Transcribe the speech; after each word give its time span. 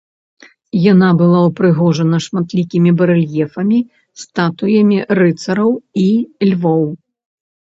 Яна 0.91 1.09
была 1.19 1.41
ўпрыгожана 1.49 2.17
шматлікімі 2.27 2.89
барэльефамі, 3.01 3.79
статуямі 4.23 4.97
рыцараў 5.21 5.69
і 6.07 6.09
львоў. 6.51 6.83